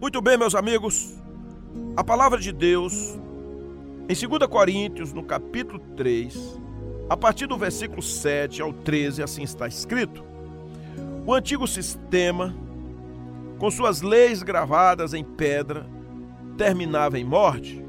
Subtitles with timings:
[0.00, 1.12] Muito bem, meus amigos.
[1.96, 3.18] A palavra de Deus,
[4.08, 6.36] em 2 Coríntios, no capítulo 3,
[7.10, 10.22] a partir do versículo 7 ao 13, assim está escrito:
[11.26, 12.54] O antigo sistema,
[13.58, 15.84] com suas leis gravadas em pedra,
[16.56, 17.84] terminava em morte,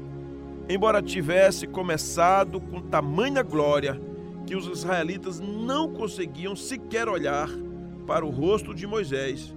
[0.68, 4.00] embora tivesse começado com tamanha glória
[4.48, 7.48] que os israelitas não conseguiam sequer olhar
[8.04, 9.54] para o rosto de Moisés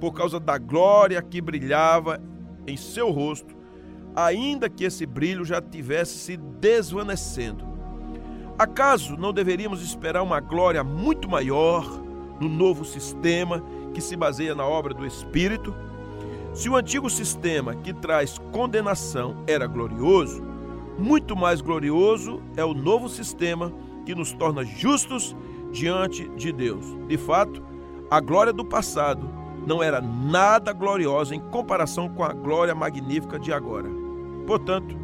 [0.00, 2.20] por causa da glória que brilhava
[2.66, 3.54] em seu rosto,
[4.14, 7.64] ainda que esse brilho já tivesse se desvanecendo.
[8.58, 11.84] Acaso não deveríamos esperar uma glória muito maior
[12.40, 15.74] no novo sistema que se baseia na obra do Espírito?
[16.54, 20.42] Se o antigo sistema que traz condenação era glorioso,
[20.98, 23.70] muito mais glorioso é o novo sistema
[24.06, 25.36] que nos torna justos
[25.70, 26.86] diante de Deus.
[27.06, 27.62] De fato,
[28.10, 29.28] a glória do passado
[29.66, 33.88] não era nada gloriosa em comparação com a glória magnífica de agora.
[34.46, 34.96] Portanto,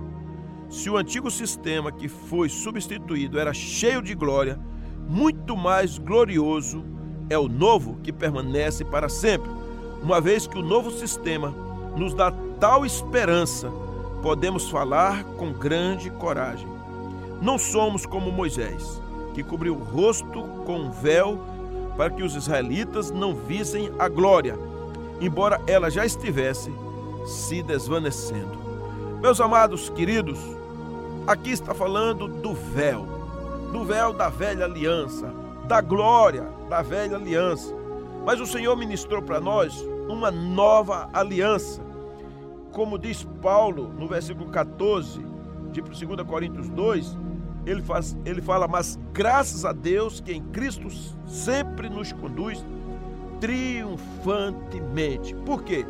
[0.71, 4.59] se o antigo sistema que foi substituído era cheio de glória,
[5.09, 6.85] muito mais glorioso
[7.29, 9.51] é o novo que permanece para sempre.
[10.01, 11.53] Uma vez que o novo sistema
[11.97, 13.71] nos dá tal esperança,
[14.23, 16.69] podemos falar com grande coragem.
[17.41, 19.03] Não somos como Moisés,
[19.35, 21.41] que cobriu o rosto com um véu
[21.97, 24.59] para que os israelitas não vissem a glória,
[25.21, 26.73] embora ela já estivesse
[27.27, 28.61] se desvanecendo.
[29.21, 30.39] Meus amados queridos,
[31.27, 33.07] aqui está falando do véu,
[33.73, 35.33] do véu da velha aliança,
[35.69, 37.75] da glória da velha aliança.
[38.25, 41.83] Mas o Senhor ministrou para nós uma nova aliança.
[42.73, 45.21] Como diz Paulo no versículo 14
[45.71, 47.19] de 2 Coríntios 2,
[47.67, 50.89] ele, faz, ele fala, mas graças a Deus que em Cristo
[51.27, 52.65] sempre nos conduz
[53.41, 55.35] triunfantemente.
[55.35, 55.87] Por quê?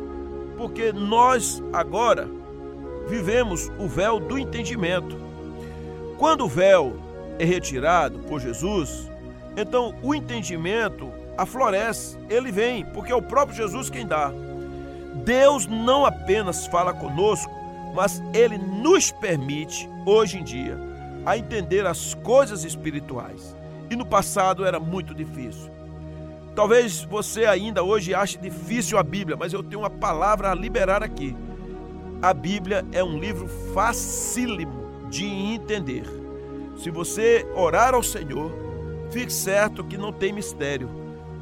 [0.57, 2.27] Porque nós agora
[3.07, 5.17] vivemos o véu do entendimento.
[6.17, 6.95] Quando o véu
[7.39, 9.09] é retirado por Jesus,
[9.57, 14.31] então o entendimento aflorece, ele vem, porque é o próprio Jesus quem dá.
[15.25, 17.51] Deus não apenas fala conosco,
[17.93, 20.77] mas ele nos permite, hoje em dia,
[21.25, 23.55] a entender as coisas espirituais.
[23.89, 25.71] E no passado era muito difícil.
[26.55, 31.01] Talvez você ainda hoje ache difícil a Bíblia, mas eu tenho uma palavra a liberar
[31.01, 31.35] aqui.
[32.21, 36.05] A Bíblia é um livro facílimo de entender.
[36.77, 38.51] Se você orar ao Senhor,
[39.11, 40.89] fique certo que não tem mistério.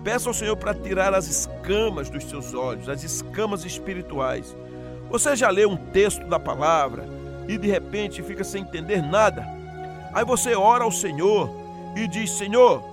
[0.04, 4.56] Peça ao Senhor para tirar as escamas dos seus olhos, as escamas espirituais.
[5.10, 7.06] Você já leu um texto da palavra
[7.48, 9.61] e de repente fica sem entender nada?
[10.14, 11.50] Aí você ora ao Senhor
[11.96, 12.84] e diz: Senhor,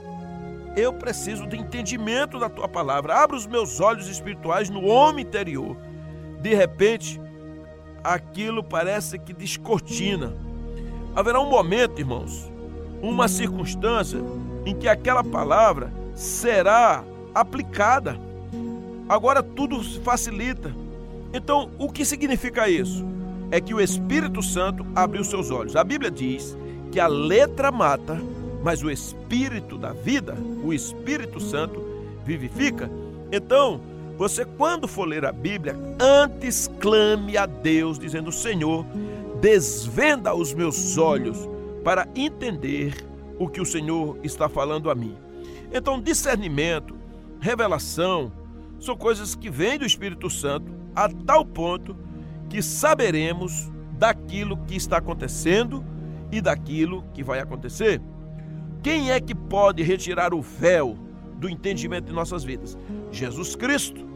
[0.77, 3.15] eu preciso de entendimento da tua palavra.
[3.15, 5.77] Abra os meus olhos espirituais no homem interior.
[6.41, 7.21] De repente,
[8.03, 10.37] aquilo parece que descortina.
[11.17, 12.51] Haverá um momento, irmãos,
[13.03, 14.21] uma circunstância
[14.65, 17.03] em que aquela palavra será
[17.34, 18.19] aplicada.
[19.09, 20.73] Agora tudo se facilita.
[21.33, 23.05] Então, o que significa isso?
[23.51, 25.75] É que o Espírito Santo abriu seus olhos.
[25.75, 26.57] A Bíblia diz
[26.91, 28.21] que a letra mata,
[28.62, 31.81] mas o espírito da vida, o Espírito Santo,
[32.25, 32.91] vivifica.
[33.31, 33.81] Então,
[34.16, 38.84] você, quando for ler a Bíblia, antes clame a Deus, dizendo: Senhor,
[39.41, 41.48] desvenda os meus olhos
[41.84, 43.06] para entender
[43.38, 45.16] o que o Senhor está falando a mim.
[45.72, 46.97] Então, discernimento,
[47.41, 48.32] revelação,
[48.81, 51.97] são coisas que vêm do Espírito Santo a tal ponto
[52.48, 55.84] que saberemos daquilo que está acontecendo
[56.31, 58.00] e daquilo que vai acontecer.
[58.83, 60.97] Quem é que pode retirar o véu
[61.37, 62.78] do entendimento de nossas vidas?
[63.11, 64.06] Jesus Cristo.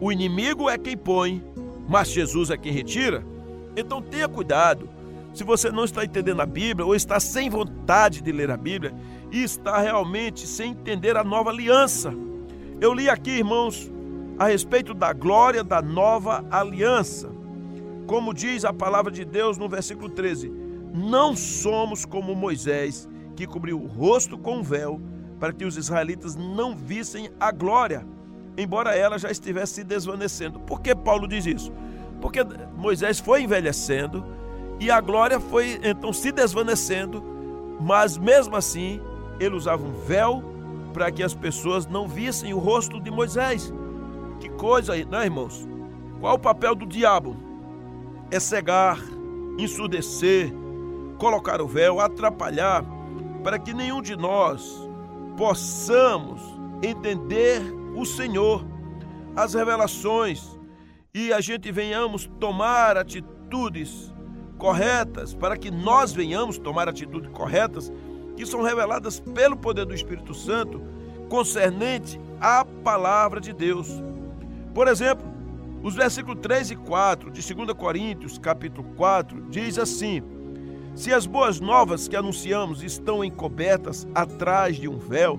[0.00, 1.42] O inimigo é quem põe,
[1.88, 3.24] mas Jesus é quem retira.
[3.76, 4.88] Então tenha cuidado.
[5.32, 8.92] Se você não está entendendo a Bíblia ou está sem vontade de ler a Bíblia
[9.30, 12.12] e está realmente sem entender a nova aliança.
[12.80, 13.90] Eu li aqui, irmãos,
[14.38, 17.30] a respeito da glória da nova aliança.
[18.06, 20.52] Como diz a palavra de Deus no versículo 13:
[20.92, 25.00] não somos como Moisés, que cobriu o rosto com um véu,
[25.40, 28.06] para que os israelitas não vissem a glória,
[28.56, 30.60] embora ela já estivesse se desvanecendo.
[30.60, 31.72] Por que Paulo diz isso?
[32.20, 32.40] Porque
[32.76, 34.24] Moisés foi envelhecendo
[34.78, 37.22] e a glória foi então se desvanecendo,
[37.80, 39.00] mas mesmo assim
[39.40, 40.44] ele usava um véu
[40.92, 43.72] para que as pessoas não vissem o rosto de Moisés.
[44.38, 45.66] Que coisa, né, irmãos?
[46.20, 47.36] Qual o papel do diabo?
[48.30, 49.00] É cegar,
[49.58, 50.52] ensurdecer,
[51.22, 52.84] colocar o véu, atrapalhar,
[53.44, 54.90] para que nenhum de nós
[55.36, 56.42] possamos
[56.82, 57.62] entender
[57.94, 58.66] o Senhor,
[59.36, 60.60] as revelações.
[61.14, 64.12] e a gente venhamos tomar atitudes
[64.58, 67.92] corretas, para que nós venhamos tomar atitudes corretas,
[68.36, 70.82] que são reveladas pelo poder do Espírito Santo,
[71.28, 74.02] concernente à palavra de Deus.
[74.74, 75.30] Por exemplo,
[75.84, 80.41] os versículos 3 e 4 de 2 Coríntios, capítulo 4, diz assim:
[80.94, 85.38] Se as boas novas que anunciamos estão encobertas atrás de um véu,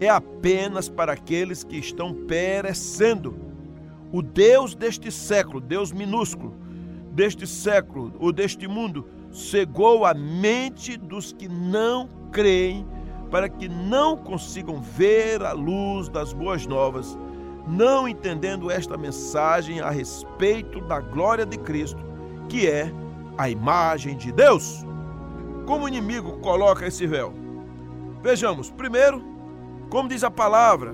[0.00, 3.36] é apenas para aqueles que estão perecendo.
[4.12, 6.54] O Deus deste século, Deus minúsculo,
[7.12, 12.86] deste século ou deste mundo, cegou a mente dos que não creem,
[13.30, 17.18] para que não consigam ver a luz das boas novas
[17.68, 22.02] não entendendo esta mensagem a respeito da glória de Cristo,
[22.48, 22.90] que é
[23.38, 24.84] a imagem de Deus.
[25.64, 27.32] Como o inimigo coloca esse véu?
[28.20, 29.22] Vejamos, primeiro,
[29.88, 30.92] como diz a palavra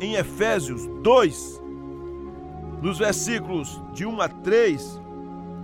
[0.00, 1.62] em Efésios 2,
[2.80, 5.02] nos versículos de 1 a 3,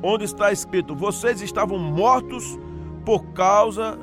[0.02, 2.58] onde está escrito: Vocês estavam mortos
[3.04, 3.96] por causa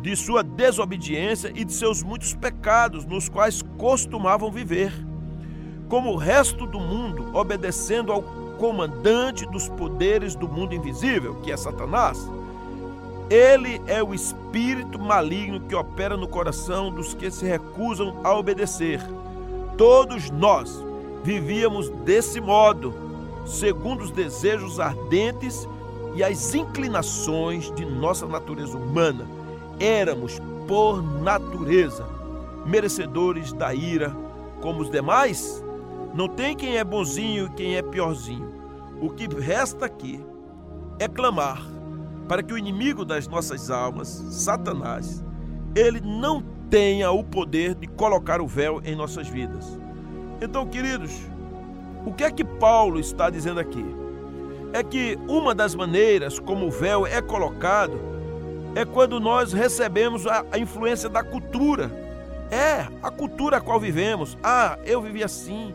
[0.00, 4.92] de sua desobediência e de seus muitos pecados, nos quais costumavam viver,
[5.88, 11.56] como o resto do mundo, obedecendo ao comandante dos poderes do mundo invisível, que é
[11.56, 12.30] Satanás.
[13.28, 19.00] Ele é o espírito maligno que opera no coração dos que se recusam a obedecer.
[19.76, 20.80] Todos nós
[21.24, 22.94] vivíamos desse modo,
[23.44, 25.66] segundo os desejos ardentes
[26.14, 29.26] e as inclinações de nossa natureza humana
[29.80, 32.06] éramos, por natureza,
[32.64, 34.14] merecedores da ira
[34.60, 35.64] como os demais?
[36.14, 38.51] Não tem quem é bonzinho e quem é piorzinho.
[39.02, 40.24] O que resta aqui
[41.00, 41.60] é clamar
[42.28, 45.24] para que o inimigo das nossas almas, Satanás,
[45.74, 46.40] ele não
[46.70, 49.76] tenha o poder de colocar o véu em nossas vidas.
[50.40, 51.10] Então, queridos,
[52.06, 53.84] o que é que Paulo está dizendo aqui?
[54.72, 57.98] É que uma das maneiras como o véu é colocado
[58.76, 61.90] é quando nós recebemos a, influência da cultura.
[62.52, 64.38] É, a cultura a qual vivemos.
[64.44, 65.74] Ah, eu vivi assim.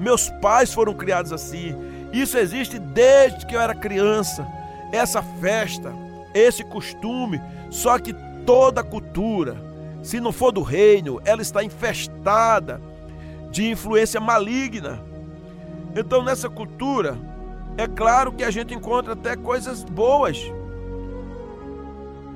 [0.00, 1.97] Meus pais foram criados assim.
[2.12, 4.46] Isso existe desde que eu era criança.
[4.92, 5.92] Essa festa,
[6.34, 7.40] esse costume.
[7.70, 8.14] Só que
[8.46, 9.56] toda cultura,
[10.02, 12.80] se não for do reino, ela está infestada
[13.50, 15.02] de influência maligna.
[15.94, 17.16] Então, nessa cultura,
[17.76, 20.50] é claro que a gente encontra até coisas boas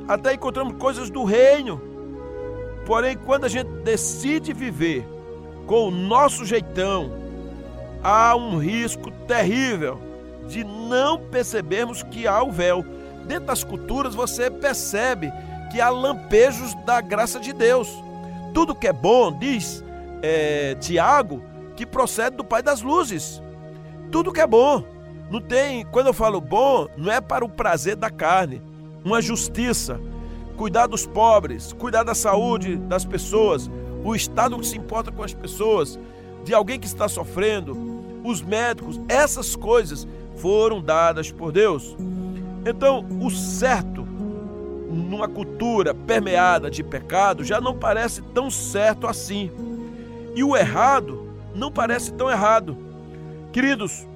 [0.08, 1.80] até encontramos coisas do reino.
[2.86, 5.06] Porém, quando a gente decide viver
[5.66, 7.10] com o nosso jeitão,
[8.02, 10.00] há um risco terrível
[10.48, 12.84] de não percebermos que há o véu.
[13.26, 15.32] Dentro das culturas você percebe
[15.70, 17.88] que há lampejos da graça de Deus.
[18.52, 19.82] Tudo que é bom, diz
[20.22, 21.42] é, Tiago,
[21.76, 23.42] que procede do Pai das Luzes.
[24.10, 24.84] Tudo que é bom.
[25.30, 28.60] Não tem, quando eu falo bom, não é para o prazer da carne
[29.04, 30.00] uma justiça,
[30.56, 33.70] cuidar dos pobres, cuidar da saúde das pessoas,
[34.04, 35.98] o Estado que se importa com as pessoas,
[36.44, 37.74] de alguém que está sofrendo,
[38.24, 41.96] os médicos, essas coisas foram dadas por Deus.
[42.66, 44.06] Então, o certo
[44.92, 49.50] numa cultura permeada de pecado já não parece tão certo assim.
[50.34, 52.76] E o errado não parece tão errado.
[53.52, 54.06] Queridos,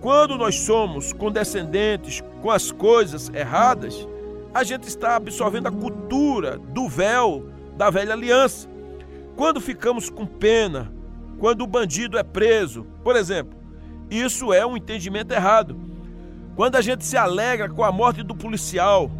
[0.00, 4.06] quando nós somos condescendentes com as coisas erradas,
[4.52, 8.68] a gente está absorvendo a cultura do véu da velha aliança.
[9.34, 10.92] Quando ficamos com pena,
[11.38, 13.58] quando o bandido é preso, por exemplo,
[14.10, 15.76] isso é um entendimento errado.
[16.56, 19.10] Quando a gente se alegra com a morte do policial,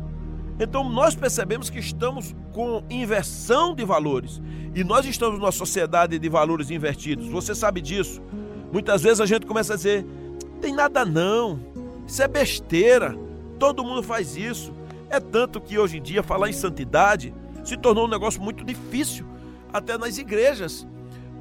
[0.58, 4.40] então nós percebemos que estamos com inversão de valores.
[4.74, 7.26] E nós estamos numa sociedade de valores invertidos.
[7.26, 8.22] Você sabe disso.
[8.72, 10.06] Muitas vezes a gente começa a dizer:
[10.60, 11.60] tem nada não,
[12.06, 13.16] isso é besteira,
[13.58, 14.72] todo mundo faz isso.
[15.10, 19.26] É tanto que hoje em dia falar em santidade se tornou um negócio muito difícil,
[19.72, 20.86] até nas igrejas,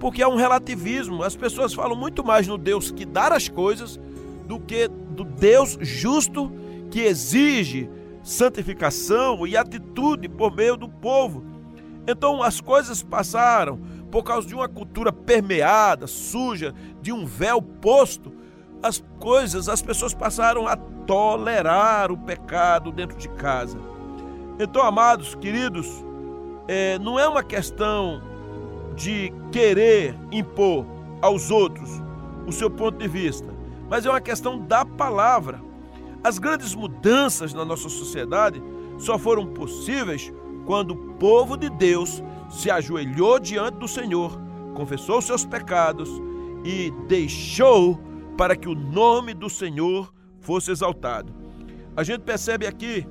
[0.04, 1.24] porque há um relativismo.
[1.24, 3.98] As pessoas falam muito mais no Deus que dá as coisas
[4.46, 6.52] do que do Deus justo
[6.92, 7.90] que exige
[8.22, 11.46] santificação e atitude por meio do povo.
[12.06, 13.80] Então as coisas passaram
[14.12, 18.34] por causa de uma cultura permeada, suja, de um véu posto.
[18.84, 23.80] As coisas, as pessoas passaram a tolerar o pecado dentro de casa.
[24.60, 25.88] Então, amados, queridos,
[26.68, 28.33] é, não é uma questão
[28.96, 30.86] de querer impor
[31.22, 31.90] aos outros
[32.48, 33.48] o seu ponto de vista,
[33.90, 35.62] mas é uma questão da palavra.
[36.24, 38.62] As grandes mudanças na nossa sociedade
[38.98, 40.32] só foram possíveis
[40.66, 44.40] quando o povo de Deus se ajoelhou diante do Senhor,
[44.74, 46.10] confessou seus pecados
[46.64, 48.00] e deixou
[48.38, 51.34] para que o nome do Senhor fosse exaltado.
[51.96, 53.06] A gente percebe aqui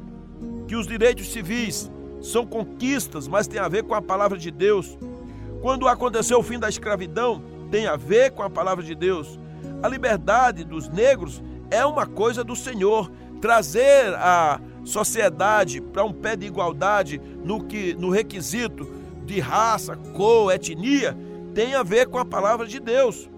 [0.66, 4.96] que os direitos civis são conquistas, mas tem a ver com a palavra de Deus.
[5.62, 7.40] Quando aconteceu o fim da escravidão,
[7.70, 9.38] tem a ver com a palavra de Deus.
[9.80, 11.40] A liberdade dos negros
[11.70, 13.08] é uma coisa do Senhor.
[13.40, 18.88] Trazer a sociedade para um pé de igualdade no, que, no requisito
[19.24, 21.16] de raça, cor, etnia,
[21.54, 23.30] tem a ver com a palavra de Deus.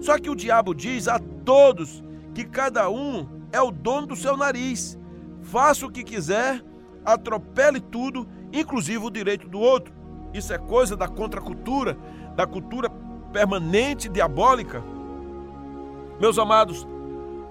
[0.00, 2.00] Só que o diabo diz a todos
[2.32, 4.96] que cada um é o dono do seu nariz.
[5.42, 6.62] Faça o que quiser,
[7.04, 10.01] atropele tudo, inclusive o direito do outro.
[10.32, 11.96] Isso é coisa da contracultura,
[12.34, 12.90] da cultura
[13.32, 14.82] permanente diabólica.
[16.20, 16.86] Meus amados,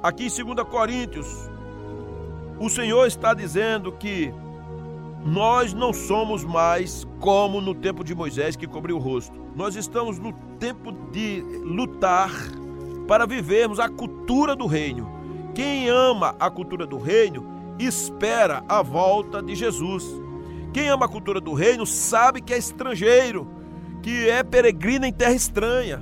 [0.02, 1.50] aqui em 2 Coríntios,
[2.60, 4.34] o Senhor está dizendo que
[5.26, 9.40] nós não somos mais como no tempo de Moisés que cobriu o rosto.
[9.56, 12.32] Nós estamos no tempo de lutar
[13.08, 15.10] para vivermos a cultura do reino.
[15.54, 17.46] Quem ama a cultura do reino
[17.78, 20.06] espera a volta de Jesus.
[20.74, 23.48] Quem ama a cultura do reino sabe que é estrangeiro,
[24.01, 26.01] que é peregrino em terra estranha,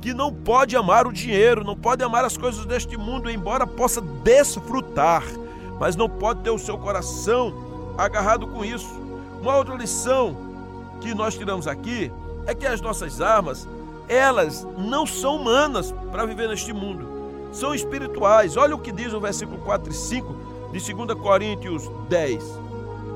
[0.00, 4.00] que não pode amar o dinheiro, não pode amar as coisas deste mundo, embora possa
[4.00, 5.24] desfrutar,
[5.80, 7.52] mas não pode ter o seu coração
[7.98, 8.94] agarrado com isso.
[9.40, 10.36] Uma outra lição
[11.00, 12.12] que nós tiramos aqui
[12.46, 13.68] é que as nossas armas,
[14.08, 18.56] elas não são humanas para viver neste mundo, são espirituais.
[18.56, 20.36] Olha o que diz o versículo 4 e 5
[20.72, 22.44] de 2 Coríntios 10.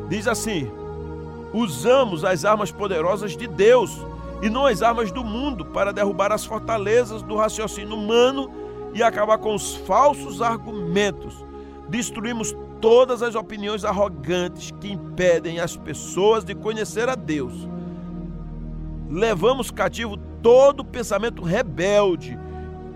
[0.08, 0.79] Diz assim:
[1.52, 3.98] Usamos as armas poderosas de Deus
[4.42, 8.50] e não as armas do mundo para derrubar as fortalezas do raciocínio humano
[8.94, 11.44] e acabar com os falsos argumentos.
[11.88, 17.68] Destruímos todas as opiniões arrogantes que impedem as pessoas de conhecer a Deus.
[19.08, 22.38] Levamos cativo todo pensamento rebelde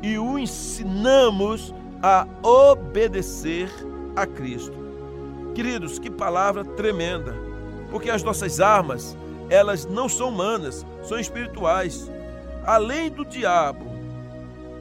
[0.02, 3.68] e o ensinamos a obedecer
[4.14, 4.84] a Cristo.
[5.54, 7.34] Queridos, que palavra tremenda,
[7.94, 9.16] porque as nossas armas,
[9.48, 12.10] elas não são humanas, são espirituais.
[12.66, 13.86] Além do diabo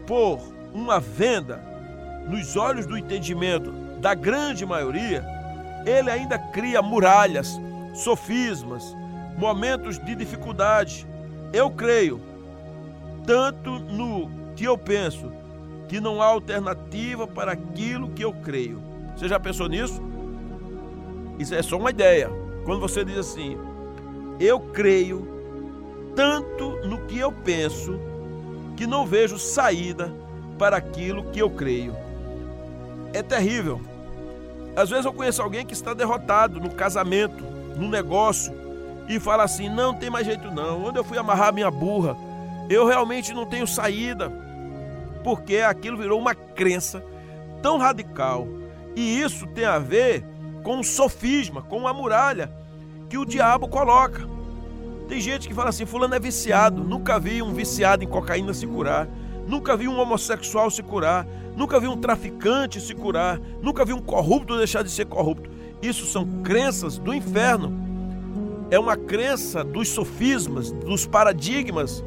[0.07, 0.39] pôr
[0.73, 1.63] uma venda
[2.27, 5.23] nos olhos do entendimento da grande maioria,
[5.85, 7.55] ele ainda cria muralhas,
[7.93, 8.83] sofismas,
[9.37, 11.05] momentos de dificuldade.
[11.53, 12.19] Eu creio,
[13.27, 15.31] tanto no que eu penso,
[15.87, 18.81] que não há alternativa para aquilo que eu creio.
[19.15, 20.01] Você já pensou nisso?
[21.37, 22.41] Isso é só uma ideia.
[22.65, 23.57] Quando você diz assim,
[24.39, 25.27] eu creio
[26.15, 27.99] tanto no que eu penso,
[28.75, 30.13] que não vejo saída
[30.57, 31.95] para aquilo que eu creio.
[33.13, 33.81] É terrível.
[34.75, 37.43] Às vezes eu conheço alguém que está derrotado no casamento,
[37.75, 38.53] no negócio,
[39.07, 40.85] e fala assim: não tem mais jeito não.
[40.85, 42.15] Onde eu fui amarrar minha burra,
[42.69, 44.31] eu realmente não tenho saída,
[45.23, 47.03] porque aquilo virou uma crença
[47.61, 48.47] tão radical.
[48.95, 50.23] E isso tem a ver
[50.63, 52.51] com o sofisma, com a muralha
[53.09, 54.27] que o diabo coloca.
[55.07, 56.83] Tem gente que fala assim: Fulano é viciado.
[56.83, 59.07] Nunca vi um viciado em cocaína se curar.
[59.47, 61.27] Nunca vi um homossexual se curar.
[61.55, 63.39] Nunca vi um traficante se curar.
[63.61, 65.49] Nunca vi um corrupto deixar de ser corrupto.
[65.81, 67.71] Isso são crenças do inferno.
[68.71, 72.03] É uma crença dos sofismas, dos paradigmas,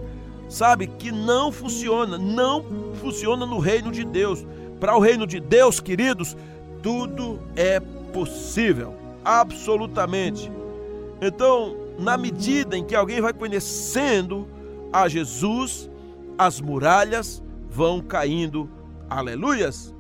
[0.49, 4.45] sabe, que não funciona, não funciona no reino de Deus.
[4.81, 6.37] Para o reino de Deus, queridos,
[6.83, 7.81] tudo é
[8.17, 10.51] possível, absolutamente.
[11.21, 14.49] Então, na medida em que alguém vai conhecendo
[14.91, 15.91] a Jesus,
[16.39, 18.71] as muralhas vão caindo
[19.11, 19.95] aleluias,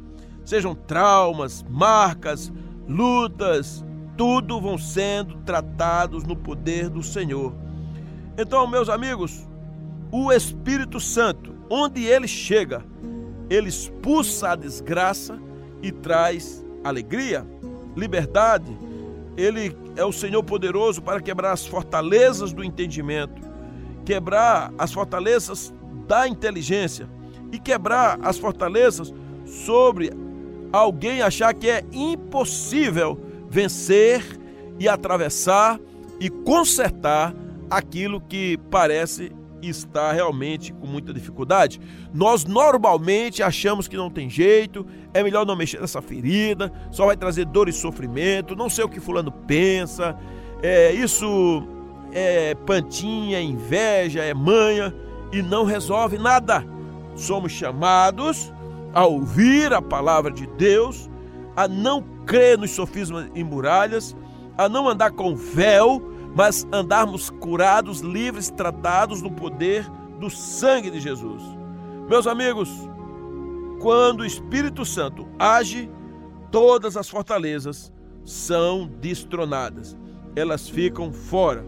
[0.46, 2.50] sejam traumas, marcas,
[2.88, 3.84] lutas,
[4.16, 7.52] tudo vão sendo tratados no poder do Senhor.
[8.38, 9.46] Então, meus amigos,
[10.10, 12.82] o Espírito Santo, onde ele chega,
[13.50, 15.38] ele expulsa a desgraça
[15.82, 17.46] e traz alegria,
[17.96, 18.76] liberdade.
[19.36, 23.42] Ele é o Senhor poderoso para quebrar as fortalezas do entendimento,
[24.04, 25.72] quebrar as fortalezas
[26.06, 27.08] da inteligência,
[27.52, 29.12] e quebrar as fortalezas
[29.44, 30.10] sobre
[30.72, 34.22] alguém achar que é impossível vencer
[34.78, 35.80] e atravessar
[36.20, 37.34] e consertar
[37.70, 39.32] aquilo que parece
[39.62, 41.80] estar realmente com muita dificuldade.
[42.12, 47.16] Nós normalmente achamos que não tem jeito, é melhor não mexer nessa ferida, só vai
[47.16, 50.16] trazer dor e sofrimento, não sei o que fulano pensa,
[50.62, 51.66] é, isso
[52.12, 54.94] é pantinha, inveja, é manha
[55.32, 56.76] e não resolve nada
[57.16, 58.52] somos chamados
[58.94, 61.10] a ouvir a palavra de Deus,
[61.56, 64.16] a não crer nos sofismas e muralhas,
[64.56, 66.02] a não andar com véu,
[66.36, 69.88] mas andarmos curados, livres, tratados no poder
[70.20, 71.42] do sangue de Jesus.
[72.10, 72.68] Meus amigos,
[73.80, 75.90] quando o Espírito Santo age,
[76.50, 77.90] todas as fortalezas
[78.22, 79.96] são destronadas,
[80.36, 81.64] elas ficam fora.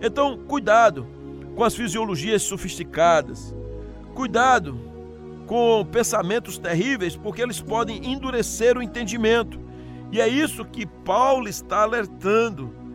[0.00, 1.06] Então, cuidado
[1.54, 3.54] com as fisiologias sofisticadas,
[4.14, 4.78] cuidado
[5.46, 9.60] com pensamentos terríveis, porque eles podem endurecer o entendimento.
[10.10, 12.87] E é isso que Paulo está alertando.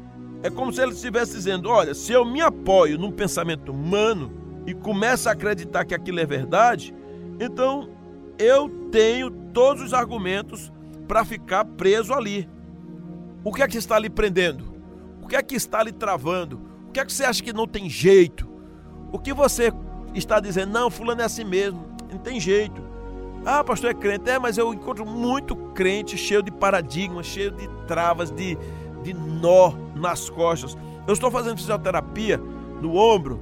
[0.44, 4.32] É como se ele estivesse dizendo: olha, se eu me apoio num pensamento humano
[4.68, 6.94] e começo a acreditar que aquilo é verdade,
[7.40, 7.90] então
[8.38, 10.72] eu tenho todos os argumentos
[11.08, 12.48] para ficar preso ali.
[13.44, 14.74] O que é que está lhe prendendo?
[15.22, 16.62] O que é que está lhe travando?
[16.88, 18.48] O que é que você acha que não tem jeito?
[19.12, 19.72] O que você
[20.14, 20.72] está dizendo?
[20.72, 22.82] Não, fulano é assim mesmo não tem jeito.
[23.46, 24.30] Ah, pastor é crente.
[24.30, 28.58] É, mas eu encontro muito crente cheio de paradigmas, cheio de travas, de,
[29.04, 30.78] de nó nas costas.
[31.08, 32.38] Eu estou fazendo fisioterapia
[32.82, 33.40] no ombro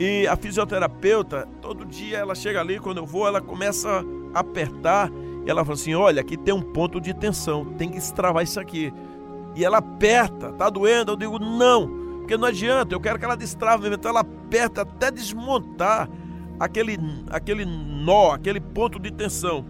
[0.00, 4.02] e a fisioterapeuta, todo dia ela chega ali, quando eu vou, ela começa
[4.32, 5.10] a apertar
[5.46, 8.58] e ela fala assim: Olha, aqui tem um ponto de tensão, tem que destravar isso
[8.58, 8.92] aqui.
[9.54, 11.12] E ela aperta, tá doendo?
[11.12, 11.88] Eu digo: Não,
[12.18, 13.96] porque não adianta, eu quero que ela destrave mesmo.
[13.96, 16.08] Então ela aperta até desmontar
[16.58, 16.98] aquele,
[17.30, 19.64] aquele nó, aquele ponto de tensão.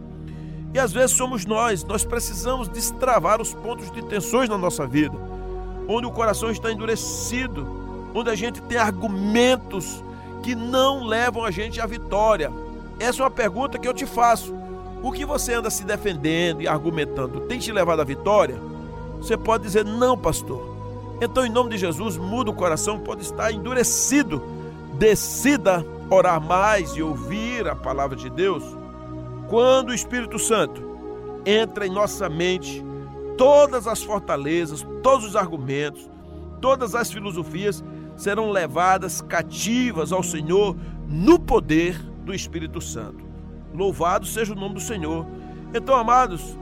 [0.73, 5.19] E às vezes somos nós, nós precisamos destravar os pontos de tensões na nossa vida,
[5.91, 7.67] onde o coração está endurecido,
[8.15, 10.05] onde a gente tem argumentos
[10.43, 12.53] que não levam a gente à vitória.
[12.99, 14.55] Essa é uma pergunta que eu te faço.
[15.03, 18.61] O que você anda se defendendo e argumentando tem te levado à vitória?
[19.19, 20.71] Você pode dizer, não, pastor.
[21.21, 24.43] Então, em nome de Jesus, muda o coração, pode estar endurecido.
[24.95, 28.65] Decida orar mais e ouvir a palavra de Deus,
[29.49, 30.83] quando o Espírito Santo
[31.47, 32.85] entra em nossa mente,
[33.41, 36.11] todas as fortalezas, todos os argumentos,
[36.61, 37.83] todas as filosofias
[38.15, 40.77] serão levadas cativas ao Senhor
[41.09, 43.25] no poder do Espírito Santo.
[43.73, 45.27] Louvado seja o nome do Senhor.
[45.73, 46.55] Então, amados,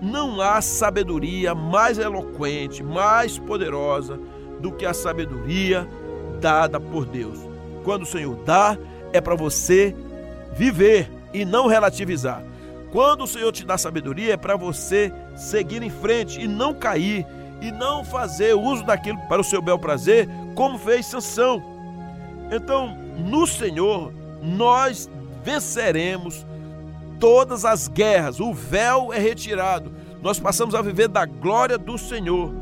[0.00, 4.18] não há sabedoria mais eloquente, mais poderosa
[4.58, 5.86] do que a sabedoria
[6.40, 7.38] dada por Deus.
[7.84, 8.78] Quando o Senhor dá,
[9.12, 9.94] é para você
[10.54, 12.42] viver e não relativizar.
[12.90, 17.26] Quando o Senhor te dá sabedoria, é para você seguir em frente e não cair
[17.60, 21.62] e não fazer uso daquilo para o seu bel prazer, como fez Sansão.
[22.50, 25.08] Então, no Senhor, nós
[25.44, 26.44] venceremos
[27.18, 28.40] todas as guerras.
[28.40, 29.92] O véu é retirado.
[30.22, 32.52] Nós passamos a viver da glória do Senhor.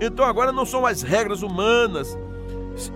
[0.00, 2.16] Então agora não são mais regras humanas,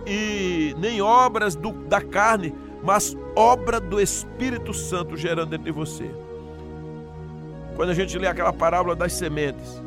[0.07, 6.09] e nem obras do, da carne, mas obra do Espírito Santo gerando dentro de você.
[7.77, 9.81] Quando a gente lê aquela parábola das sementes,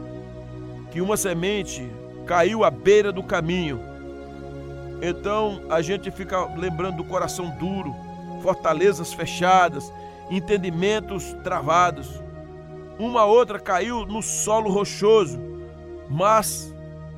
[0.91, 1.89] que uma semente
[2.25, 3.79] caiu à beira do caminho,
[5.01, 7.93] então a gente fica lembrando do coração duro,
[8.41, 9.91] fortalezas fechadas,
[10.29, 12.21] entendimentos travados.
[12.97, 15.39] Uma outra caiu no solo rochoso,
[16.09, 16.73] mas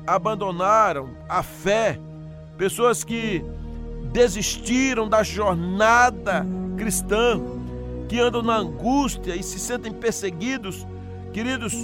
[0.06, 1.98] abandonaram a fé.
[2.56, 3.44] Pessoas que
[4.12, 6.44] desistiram da jornada
[6.76, 7.40] cristã,
[8.08, 10.86] que andam na angústia e se sentem perseguidos.
[11.32, 11.74] Queridos,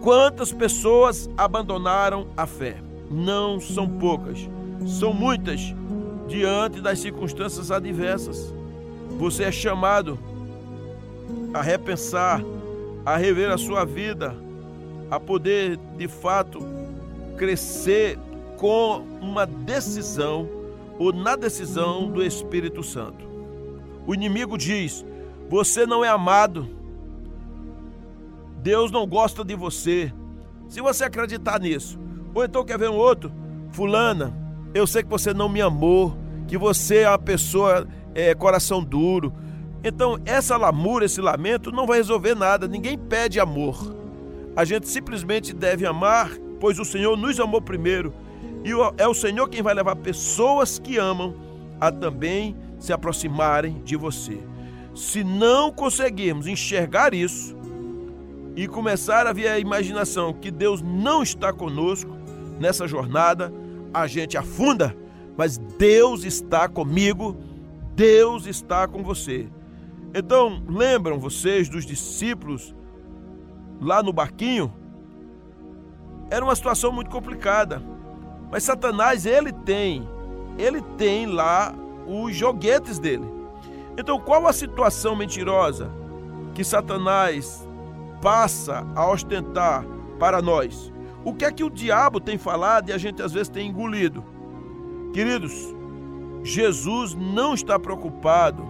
[0.00, 2.76] quantas pessoas abandonaram a fé?
[3.10, 4.48] Não são poucas,
[4.86, 5.74] são muitas
[6.28, 8.54] diante das circunstâncias adversas.
[9.18, 10.18] Você é chamado
[11.52, 12.40] a repensar,
[13.04, 14.36] a rever a sua vida,
[15.10, 16.60] a poder de fato
[17.36, 18.18] crescer
[18.56, 20.48] com uma decisão
[20.98, 23.24] ou na decisão do Espírito Santo.
[24.06, 25.04] O inimigo diz:
[25.50, 26.70] Você não é amado,
[28.62, 30.12] Deus não gosta de você.
[30.68, 31.98] Se você acreditar nisso,
[32.32, 33.32] ou então quer ver um outro,
[33.72, 34.32] Fulana,
[34.72, 37.84] eu sei que você não me amou, que você é uma pessoa
[38.14, 39.32] é, coração duro.
[39.82, 42.68] Então, essa lamúria, esse lamento não vai resolver nada.
[42.68, 43.96] Ninguém pede amor.
[44.54, 48.14] A gente simplesmente deve amar, pois o Senhor nos amou primeiro.
[48.64, 51.34] E é o Senhor quem vai levar pessoas que amam
[51.80, 54.38] a também se aproximarem de você.
[55.00, 57.56] Se não conseguirmos enxergar isso
[58.54, 62.10] e começar a ver a imaginação que Deus não está conosco
[62.60, 63.50] nessa jornada,
[63.94, 64.94] a gente afunda,
[65.38, 67.34] mas Deus está comigo,
[67.96, 69.48] Deus está com você.
[70.14, 72.74] Então, lembram vocês dos discípulos
[73.80, 74.70] lá no barquinho?
[76.30, 77.82] Era uma situação muito complicada.
[78.50, 80.06] Mas Satanás, ele tem,
[80.58, 81.74] ele tem lá
[82.06, 83.39] os joguetes dele.
[83.96, 85.90] Então, qual a situação mentirosa
[86.54, 87.66] que Satanás
[88.22, 89.84] passa a ostentar
[90.18, 90.92] para nós?
[91.24, 94.24] O que é que o diabo tem falado e a gente às vezes tem engolido?
[95.12, 95.52] Queridos,
[96.42, 98.62] Jesus não está preocupado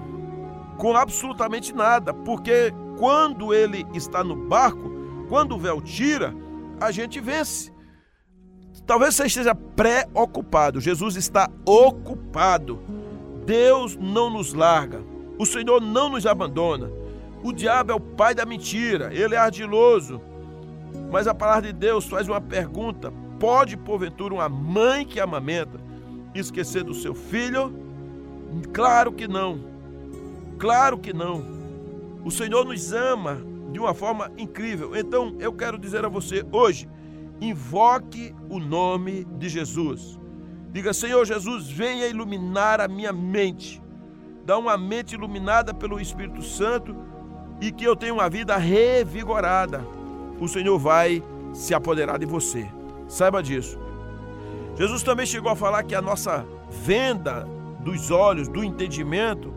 [0.76, 4.90] com absolutamente nada, porque quando ele está no barco,
[5.28, 6.35] quando o véu tira,
[6.80, 7.72] a gente vence.
[8.87, 10.80] Talvez você esteja preocupado.
[10.80, 12.80] Jesus está ocupado.
[13.44, 15.04] Deus não nos larga.
[15.40, 16.90] O Senhor não nos abandona.
[17.42, 19.09] O diabo é o pai da mentira.
[19.11, 20.20] Ele é ardiloso.
[21.11, 25.81] Mas a palavra de Deus faz uma pergunta: pode porventura uma mãe que amamenta
[26.35, 27.74] esquecer do seu filho?
[28.70, 29.64] Claro que não.
[30.59, 31.42] Claro que não.
[32.22, 33.40] O Senhor nos ama
[33.72, 34.94] de uma forma incrível.
[34.94, 36.87] Então eu quero dizer a você hoje:
[37.40, 40.20] invoque o nome de Jesus.
[40.70, 43.81] Diga, Senhor Jesus, venha iluminar a minha mente.
[44.44, 46.96] Dá uma mente iluminada pelo Espírito Santo
[47.61, 49.85] e que eu tenha uma vida revigorada.
[50.40, 51.22] O Senhor vai
[51.53, 52.66] se apoderar de você.
[53.07, 53.79] Saiba disso.
[54.76, 57.46] Jesus também chegou a falar que a nossa venda
[57.81, 59.53] dos olhos, do entendimento,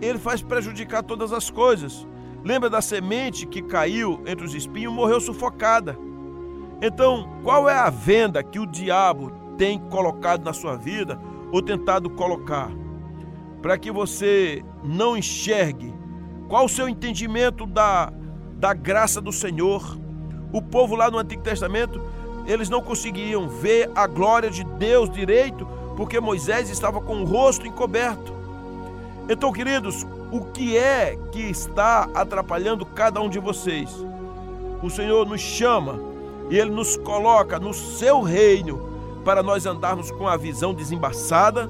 [0.00, 2.06] ele faz prejudicar todas as coisas.
[2.44, 5.98] Lembra da semente que caiu entre os espinhos, morreu sufocada.
[6.82, 11.18] Então, qual é a venda que o diabo tem colocado na sua vida
[11.50, 12.70] ou tentado colocar?
[13.62, 15.92] Para que você não enxergue
[16.48, 18.12] qual o seu entendimento da,
[18.54, 19.98] da graça do Senhor.
[20.52, 22.00] O povo lá no Antigo Testamento,
[22.46, 25.66] eles não conseguiam ver a glória de Deus direito,
[25.96, 28.32] porque Moisés estava com o rosto encoberto.
[29.28, 33.90] Então, queridos, o que é que está atrapalhando cada um de vocês?
[34.82, 35.98] O Senhor nos chama
[36.48, 38.88] e Ele nos coloca no seu reino
[39.24, 41.68] para nós andarmos com a visão desembaçada,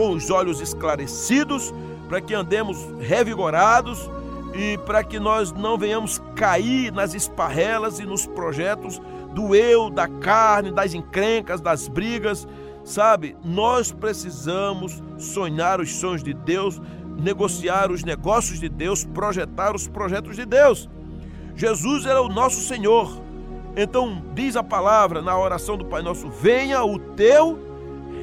[0.00, 1.74] com os olhos esclarecidos,
[2.08, 4.10] para que andemos revigorados
[4.54, 8.98] e para que nós não venhamos cair nas esparrelas e nos projetos
[9.34, 12.48] do eu, da carne, das encrencas, das brigas,
[12.82, 13.36] sabe?
[13.44, 16.80] Nós precisamos sonhar os sonhos de Deus,
[17.18, 20.88] negociar os negócios de Deus, projetar os projetos de Deus.
[21.54, 23.20] Jesus era o nosso Senhor.
[23.76, 27.58] Então diz a palavra na oração do Pai Nosso: venha o teu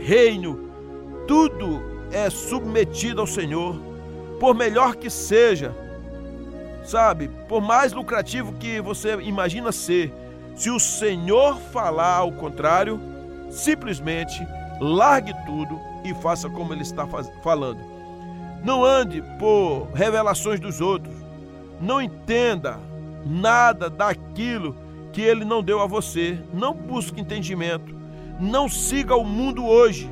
[0.03, 0.66] reino.
[1.27, 3.75] Tudo é submetido ao Senhor,
[4.39, 5.75] por melhor que seja,
[6.85, 7.29] sabe?
[7.47, 10.13] Por mais lucrativo que você imagina ser,
[10.55, 12.99] se o Senhor falar ao contrário,
[13.49, 14.45] simplesmente
[14.79, 17.05] largue tudo e faça como ele está
[17.43, 17.79] falando.
[18.63, 21.13] Não ande por revelações dos outros.
[21.79, 22.79] Não entenda
[23.25, 24.75] nada daquilo
[25.13, 26.39] que ele não deu a você.
[26.53, 27.95] Não busque entendimento.
[28.39, 30.09] Não siga o mundo hoje.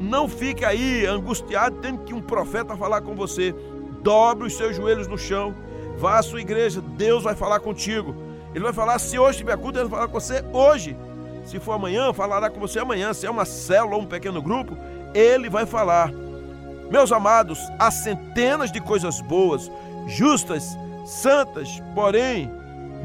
[0.00, 3.54] Não fique aí angustiado tendo que um profeta falar com você.
[4.02, 5.54] Dobre os seus joelhos no chão.
[5.98, 6.80] Vá à sua igreja.
[6.80, 8.14] Deus vai falar contigo.
[8.54, 10.96] Ele vai falar, se hoje tiver culto, ele vai falar com você hoje.
[11.44, 13.12] Se for amanhã, falará com você amanhã.
[13.12, 14.76] Se é uma célula ou um pequeno grupo,
[15.14, 16.10] ele vai falar.
[16.90, 19.70] Meus amados, há centenas de coisas boas,
[20.08, 22.50] justas, santas, porém,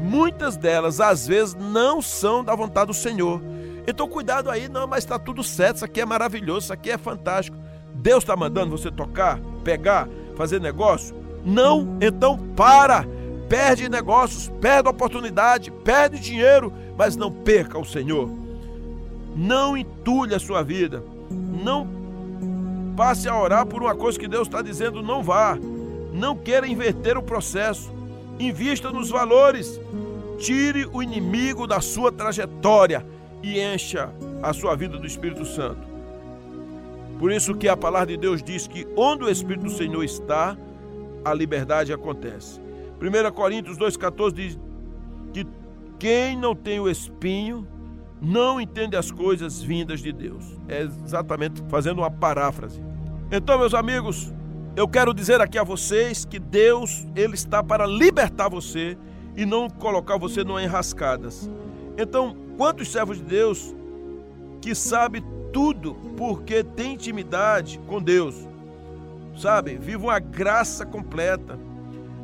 [0.00, 3.40] muitas delas às vezes não são da vontade do Senhor.
[3.86, 6.98] Então, cuidado aí, não, mas está tudo certo, isso aqui é maravilhoso, isso aqui é
[6.98, 7.56] fantástico.
[7.94, 11.14] Deus está mandando você tocar, pegar, fazer negócio?
[11.44, 13.06] Não, então para.
[13.48, 18.28] Perde negócios, perde oportunidade, perde dinheiro, mas não perca o Senhor.
[19.36, 21.00] Não entulhe a sua vida.
[21.30, 21.86] Não
[22.96, 25.58] Passe a orar por uma coisa que Deus está dizendo não vá.
[26.14, 27.92] Não queira inverter o processo.
[28.40, 29.78] Invista nos valores.
[30.38, 33.04] Tire o inimigo da sua trajetória
[33.46, 35.86] e encha a sua vida do Espírito Santo.
[37.16, 40.56] Por isso que a palavra de Deus diz que onde o Espírito do Senhor está,
[41.24, 42.60] a liberdade acontece.
[43.00, 44.58] 1 Coríntios 2,14 diz
[45.32, 45.46] que
[45.96, 47.66] quem não tem o espinho
[48.20, 50.44] não entende as coisas vindas de Deus.
[50.68, 52.82] É exatamente fazendo uma paráfrase.
[53.30, 54.32] Então, meus amigos,
[54.74, 58.98] eu quero dizer aqui a vocês que Deus, ele está para libertar você
[59.36, 61.48] e não colocar você numa enrascadas.
[61.96, 63.74] Então, quantos servos de Deus
[64.60, 68.34] que sabe tudo porque tem intimidade com Deus,
[69.36, 69.76] sabe?
[69.76, 71.58] Vivam a graça completa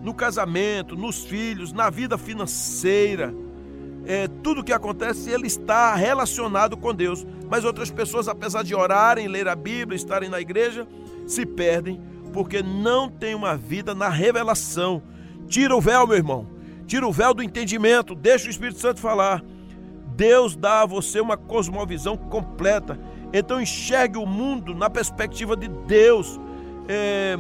[0.02, 3.32] no casamento, nos filhos, na vida financeira,
[4.04, 7.26] é, tudo que acontece, ele está relacionado com Deus.
[7.48, 10.86] Mas outras pessoas, apesar de orarem, ler a Bíblia, estarem na igreja,
[11.26, 12.00] se perdem
[12.32, 15.02] porque não tem uma vida na revelação.
[15.46, 16.46] Tira o véu, meu irmão.
[16.86, 18.14] Tira o véu do entendimento.
[18.14, 19.44] Deixa o Espírito Santo falar.
[20.16, 22.98] Deus dá a você uma cosmovisão completa.
[23.32, 26.38] Então enxergue o mundo na perspectiva de Deus.
[26.88, 27.36] É,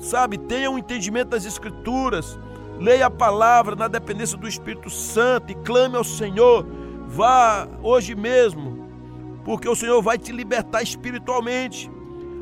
[0.00, 2.38] sabe, tenha um entendimento das Escrituras.
[2.78, 6.66] Leia a palavra na dependência do Espírito Santo e clame ao Senhor.
[7.08, 8.88] Vá hoje mesmo,
[9.44, 11.90] porque o Senhor vai te libertar espiritualmente.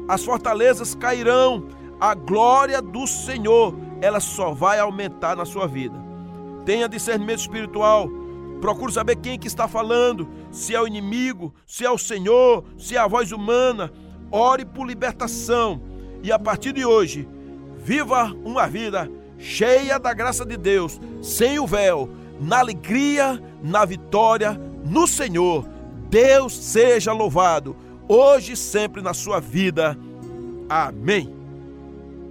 [0.08, 1.68] As fortalezas cairão,
[2.00, 5.96] a glória do Senhor ela só vai aumentar na sua vida.
[6.64, 8.10] Tenha discernimento espiritual.
[8.64, 12.96] Procure saber quem que está falando, se é o inimigo, se é o Senhor, se
[12.96, 13.92] é a voz humana.
[14.30, 15.82] Ore por libertação
[16.22, 17.28] e a partir de hoje,
[17.76, 22.08] viva uma vida cheia da graça de Deus, sem o véu,
[22.40, 25.68] na alegria, na vitória, no Senhor.
[26.08, 27.76] Deus seja louvado,
[28.08, 29.94] hoje e sempre na sua vida.
[30.70, 31.33] Amém.